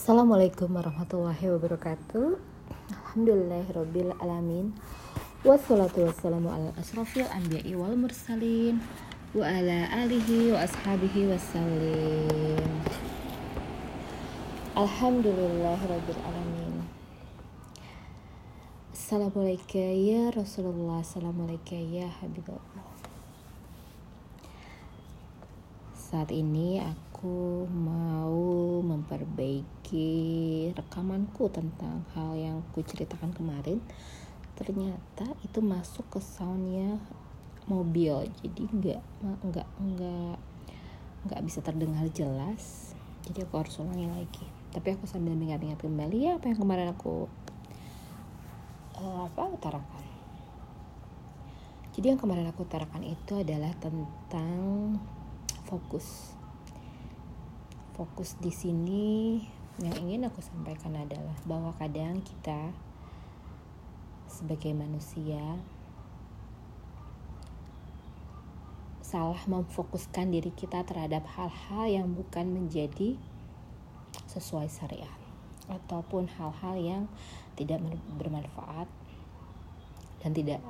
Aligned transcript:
Assalamualaikum 0.00 0.72
warahmatullahi 0.72 1.44
wabarakatuh. 1.52 2.40
Alhamdulillahirabbil 2.88 4.16
alamin 4.16 4.72
Wassalatu 5.44 6.08
wassalamu 6.08 6.48
ala 6.48 6.72
asrafil 6.80 7.28
anbiya'i 7.28 7.76
wal 7.76 7.92
mursalin 8.00 8.80
Wa 9.36 9.44
ala 9.44 9.92
alihi 9.92 10.56
wa 10.56 10.64
ashabihi 10.64 11.28
wassalim. 11.28 12.64
Alhamdulillahirabbil 14.72 16.22
alamin 16.24 16.88
Assalamualaikum 18.96 19.84
ya 20.00 20.32
Rasulullah. 20.32 21.04
Assalamualaikum 21.04 21.76
ya 21.76 22.08
Habibullah. 22.08 22.88
Saat 25.92 26.32
ini 26.32 26.80
aku 26.80 27.09
mau 27.68 28.80
memperbaiki 28.80 30.08
rekamanku 30.72 31.52
tentang 31.52 32.08
hal 32.16 32.32
yang 32.32 32.64
ku 32.72 32.80
ceritakan 32.80 33.36
kemarin. 33.36 33.84
Ternyata 34.56 35.28
itu 35.44 35.60
masuk 35.60 36.08
ke 36.08 36.20
soundnya 36.24 36.96
mobil. 37.68 38.24
Jadi 38.40 38.62
nggak 38.72 39.02
nggak 39.44 39.68
nggak 39.68 40.36
nggak 41.28 41.40
bisa 41.44 41.60
terdengar 41.60 42.08
jelas. 42.08 42.96
Jadi 43.28 43.44
aku 43.44 43.60
harus 43.60 43.76
ulangi 43.84 44.08
lagi. 44.08 44.46
Tapi 44.72 44.96
aku 44.96 45.04
sambil 45.04 45.36
mengingat-ingat 45.36 45.82
kembali 45.82 46.16
ya 46.24 46.32
apa 46.40 46.48
yang 46.48 46.56
kemarin 46.56 46.88
aku 46.88 47.28
uh, 48.96 49.28
apa 49.28 49.42
utarakan. 49.52 50.04
Jadi 51.92 52.16
yang 52.16 52.20
kemarin 52.22 52.48
aku 52.48 52.64
utarakan 52.64 53.04
itu 53.04 53.36
adalah 53.36 53.76
tentang 53.76 54.96
fokus 55.68 56.39
fokus 58.00 58.32
di 58.40 58.48
sini 58.48 59.36
yang 59.76 59.92
ingin 60.00 60.24
aku 60.24 60.40
sampaikan 60.40 60.96
adalah 60.96 61.36
bahwa 61.44 61.76
kadang 61.76 62.24
kita 62.24 62.72
sebagai 64.24 64.72
manusia 64.72 65.60
salah 69.04 69.44
memfokuskan 69.44 70.32
diri 70.32 70.48
kita 70.48 70.80
terhadap 70.88 71.28
hal-hal 71.36 71.84
yang 71.92 72.08
bukan 72.16 72.48
menjadi 72.48 73.20
sesuai 74.32 74.72
syariat 74.72 75.20
ataupun 75.68 76.24
hal-hal 76.40 76.80
yang 76.80 77.04
tidak 77.52 77.84
bermanfaat 78.16 78.88
dan 80.24 80.32
tidak 80.32 80.64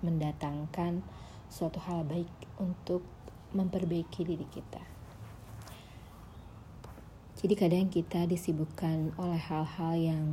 mendatangkan 0.00 1.04
suatu 1.52 1.76
hal 1.84 2.08
baik 2.08 2.32
untuk 2.56 3.04
memperbaiki 3.52 4.24
diri 4.24 4.48
kita. 4.48 4.99
Jadi 7.40 7.56
kadang 7.56 7.88
kita 7.88 8.28
disibukkan 8.28 9.16
oleh 9.16 9.40
hal-hal 9.40 9.96
yang 9.96 10.24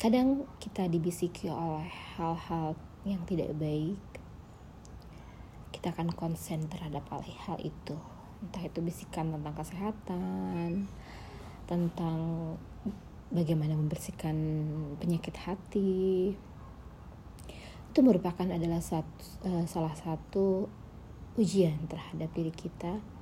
kadang 0.00 0.48
kita 0.56 0.88
dibisiki 0.88 1.52
oleh 1.52 1.84
hal-hal 2.16 2.72
yang 3.04 3.20
tidak 3.28 3.52
baik. 3.60 4.00
Kita 5.68 5.92
akan 5.92 6.16
konsen 6.16 6.64
terhadap 6.72 7.04
hal 7.12 7.60
itu. 7.60 7.92
Entah 8.40 8.64
itu 8.64 8.80
bisikan 8.80 9.36
tentang 9.36 9.52
kesehatan 9.52 10.88
tentang 11.68 12.16
bagaimana 13.28 13.76
membersihkan 13.76 14.32
penyakit 14.96 15.36
hati. 15.44 16.32
Itu 17.92 18.00
merupakan 18.00 18.48
adalah 18.48 18.80
satu, 18.80 19.44
uh, 19.44 19.68
salah 19.68 19.92
satu 19.92 20.72
ujian 21.36 21.84
terhadap 21.84 22.32
diri 22.32 22.48
kita 22.48 23.15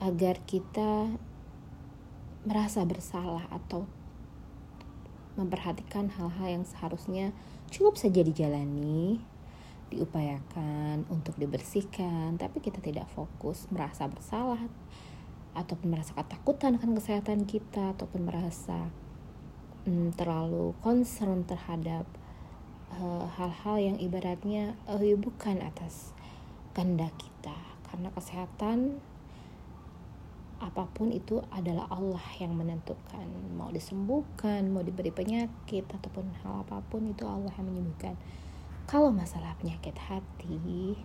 agar 0.00 0.42
kita 0.44 1.14
merasa 2.44 2.84
bersalah 2.84 3.48
atau 3.48 3.88
memperhatikan 5.34 6.12
hal-hal 6.14 6.60
yang 6.60 6.64
seharusnya 6.66 7.34
cukup 7.72 7.98
saja 7.98 8.22
dijalani, 8.22 9.18
diupayakan 9.90 11.06
untuk 11.10 11.34
dibersihkan, 11.34 12.38
tapi 12.38 12.62
kita 12.62 12.78
tidak 12.78 13.10
fokus, 13.10 13.66
merasa 13.74 14.06
bersalah 14.06 14.62
ataupun 15.54 15.94
merasa 15.94 16.14
ketakutan 16.18 16.78
akan 16.78 16.98
kesehatan 16.98 17.46
kita 17.46 17.94
ataupun 17.94 18.26
merasa 18.26 18.90
hmm, 19.86 20.14
terlalu 20.18 20.74
concern 20.82 21.46
terhadap 21.46 22.06
eh, 22.90 23.26
hal-hal 23.38 23.78
uh, 23.78 23.82
yang 23.82 23.96
ibaratnya 24.02 24.74
uh, 24.90 24.98
bukan 25.14 25.62
atas 25.62 26.10
kehendak 26.74 27.14
kita. 27.16 27.54
Karena 27.86 28.10
kesehatan 28.10 28.98
apa 30.64 30.88
pun 30.88 31.12
itu 31.12 31.44
adalah 31.52 31.84
Allah 31.92 32.24
yang 32.40 32.56
menentukan. 32.56 33.28
Mau 33.52 33.68
disembuhkan 33.68 34.64
mau 34.72 34.80
diberi 34.80 35.12
penyakit 35.12 35.84
ataupun 35.84 36.32
hal 36.40 36.64
apa 36.64 36.80
pun 36.88 37.04
itu 37.12 37.28
Allah 37.28 37.52
yang 37.60 37.68
menyembuhkan. 37.68 38.16
Kalau 38.88 39.12
masalah 39.12 39.52
penyakit 39.60 39.92
hati 40.00 40.96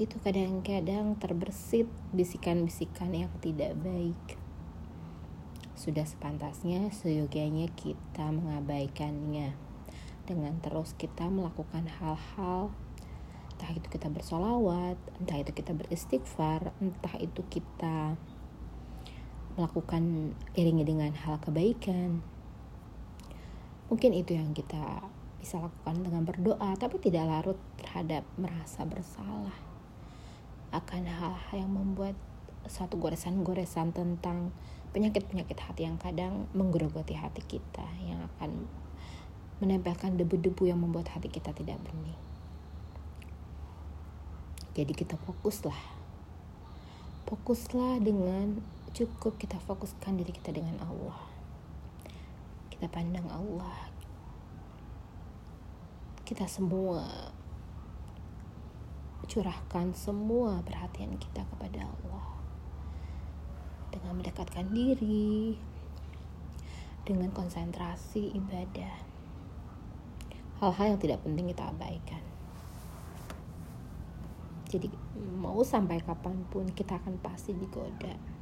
itu 0.00 0.16
kadang-kadang 0.20 1.16
terbersit 1.16 1.88
bisikan-bisikan 2.12 3.12
yang 3.12 3.32
tidak 3.40 3.76
baik. 3.80 4.36
Sudah 5.76 6.04
sepantasnya 6.04 6.92
seyogianya 6.92 7.72
kita 7.72 8.28
mengabaikannya. 8.28 9.56
Dengan 10.28 10.60
terus 10.60 10.92
kita 11.00 11.32
melakukan 11.32 11.88
hal-hal 11.88 12.72
entah 13.60 13.76
itu 13.76 13.92
kita 13.92 14.08
bersolawat 14.08 14.96
entah 15.20 15.36
itu 15.36 15.52
kita 15.52 15.76
beristighfar 15.76 16.72
entah 16.80 17.12
itu 17.20 17.44
kita 17.44 18.16
melakukan 19.58 20.34
iringi 20.54 20.84
dengan 20.86 21.14
hal 21.14 21.38
kebaikan. 21.42 22.22
Mungkin 23.90 24.14
itu 24.14 24.38
yang 24.38 24.54
kita 24.54 25.02
bisa 25.40 25.58
lakukan 25.58 26.04
dengan 26.04 26.22
berdoa, 26.22 26.76
tapi 26.78 27.00
tidak 27.02 27.26
larut 27.26 27.58
terhadap 27.80 28.22
merasa 28.36 28.84
bersalah 28.86 29.70
akan 30.70 31.02
hal-hal 31.02 31.66
yang 31.66 31.72
membuat 31.74 32.14
suatu 32.70 32.94
goresan-goresan 33.00 33.90
tentang 33.90 34.54
penyakit-penyakit 34.94 35.58
hati 35.58 35.86
yang 35.86 35.98
kadang 35.98 36.46
menggerogoti 36.54 37.18
hati 37.18 37.42
kita 37.42 37.86
yang 38.06 38.26
akan 38.36 38.70
menempelkan 39.58 40.14
debu-debu 40.14 40.70
yang 40.70 40.78
membuat 40.78 41.10
hati 41.10 41.26
kita 41.26 41.50
tidak 41.50 41.78
bening. 41.82 42.18
Jadi 44.74 44.92
kita 44.94 45.18
fokuslah. 45.18 45.98
Fokuslah 47.26 47.98
dengan 48.02 48.62
cukup 48.90 49.38
kita 49.38 49.56
fokuskan 49.62 50.18
diri 50.18 50.34
kita 50.34 50.50
dengan 50.50 50.82
Allah. 50.82 51.18
Kita 52.70 52.90
pandang 52.90 53.26
Allah. 53.30 53.90
Kita 56.26 56.46
semua 56.46 57.02
curahkan 59.30 59.94
semua 59.94 60.58
perhatian 60.66 61.14
kita 61.18 61.46
kepada 61.54 61.86
Allah. 61.86 62.26
Dengan 63.94 64.18
mendekatkan 64.18 64.66
diri 64.74 65.54
dengan 67.06 67.30
konsentrasi 67.30 68.34
ibadah. 68.34 69.06
Hal-hal 70.58 70.94
yang 70.94 71.00
tidak 71.00 71.22
penting 71.22 71.50
kita 71.50 71.70
abaikan. 71.70 72.22
Jadi 74.70 74.86
mau 75.34 75.62
sampai 75.66 75.98
kapan 76.02 76.46
pun 76.46 76.70
kita 76.70 77.02
akan 77.02 77.18
pasti 77.18 77.50
digoda 77.50 78.39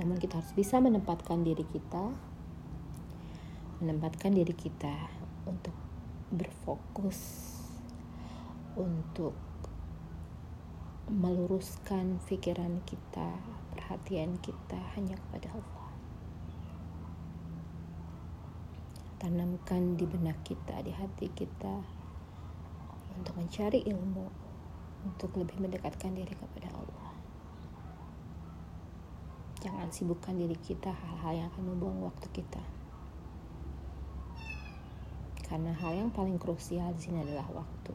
namun 0.00 0.16
kita 0.16 0.40
harus 0.40 0.54
bisa 0.56 0.80
menempatkan 0.80 1.44
diri 1.44 1.64
kita 1.68 2.32
menempatkan 3.82 4.30
diri 4.30 4.54
kita 4.54 5.10
untuk 5.42 5.74
berfokus 6.30 7.50
untuk 8.78 9.34
meluruskan 11.10 12.22
pikiran 12.24 12.78
kita, 12.86 13.36
perhatian 13.74 14.38
kita 14.38 14.78
hanya 14.94 15.18
kepada 15.18 15.50
Allah. 15.58 15.88
Tanamkan 19.18 19.98
di 19.98 20.06
benak 20.06 20.40
kita, 20.46 20.78
di 20.86 20.94
hati 20.94 21.26
kita 21.34 21.82
untuk 23.18 23.34
mencari 23.34 23.82
ilmu, 23.82 24.30
untuk 25.04 25.34
lebih 25.36 25.58
mendekatkan 25.58 26.14
diri 26.14 26.32
kepada 26.32 26.70
Allah. 26.70 27.01
Jangan 29.62 29.94
sibukkan 29.94 30.34
diri 30.34 30.58
kita 30.58 30.90
hal-hal 30.90 31.32
yang 31.38 31.46
akan 31.54 31.70
membuang 31.70 32.10
waktu 32.10 32.26
kita. 32.34 32.58
Karena 35.46 35.70
hal 35.70 35.94
yang 35.94 36.10
paling 36.10 36.34
krusial 36.34 36.90
di 36.90 37.00
sini 37.06 37.22
adalah 37.22 37.46
waktu. 37.46 37.94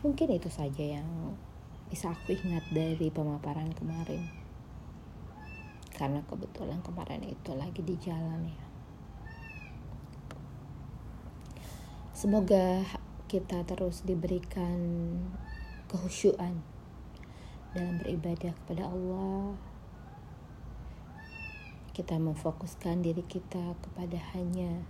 Mungkin 0.00 0.32
itu 0.32 0.48
saja 0.48 0.80
yang 0.80 1.36
bisa 1.92 2.08
aku 2.08 2.32
ingat 2.32 2.64
dari 2.72 3.12
pemaparan 3.12 3.68
kemarin. 3.76 4.24
Karena 5.92 6.24
kebetulan 6.24 6.80
kemarin 6.80 7.20
itu 7.28 7.52
lagi 7.52 7.84
di 7.84 8.00
jalan 8.00 8.48
ya. 8.48 8.69
Semoga 12.20 12.84
kita 13.32 13.64
terus 13.64 14.04
diberikan 14.04 14.76
kehusyuan 15.88 16.60
dalam 17.72 17.96
beribadah 17.96 18.52
kepada 18.60 18.92
Allah. 18.92 19.56
Kita 21.96 22.20
memfokuskan 22.20 23.00
diri 23.00 23.24
kita 23.24 23.72
kepada 23.80 24.20
hanya 24.36 24.84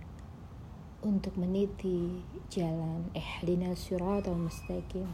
untuk 1.07 1.39
meniti 1.39 2.19
jalan 2.51 3.07
ihdina 3.15 3.79
siratal 3.79 4.35
mustaqim 4.35 5.07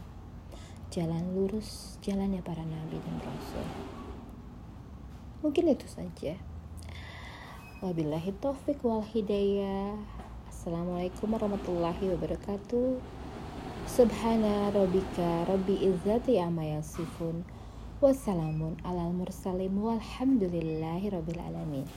jalan 0.89 1.21
lurus 1.37 2.01
jalannya 2.01 2.41
para 2.41 2.65
nabi 2.65 2.97
dan 2.97 3.21
rasul. 3.21 3.67
Mungkin 5.45 5.69
itu 5.69 5.85
saja. 5.85 6.33
Wabillahi 7.85 8.33
taufik 8.41 8.81
wal 8.81 9.05
hidayah 9.05 10.16
assalamualaikum 10.67 11.31
warahmatullahi 11.31 12.11
wabarakatuh. 12.11 12.99
Subhana 13.87 14.67
rabbika 14.75 15.47
rabbi 15.47 15.79
izzati 15.79 16.43
amma 16.43 16.67
yasifun 16.67 17.47
wassalamun 18.03 18.75
alal 18.83 19.15
mursalim 19.15 19.71
walhamdulillahi 19.79 21.07
rabbil 21.07 21.39
alamin 21.39 21.87